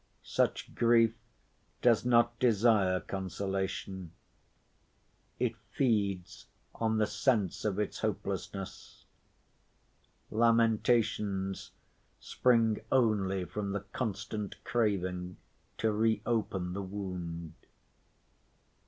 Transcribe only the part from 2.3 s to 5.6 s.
desire consolation. It